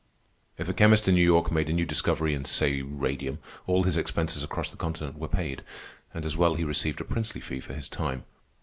[0.57, 3.97] If a chemist in New York made a new discovery in say radium, all his
[3.97, 5.61] expenses across the continent were paid,
[6.11, 8.23] and as well he received a princely fee for his time.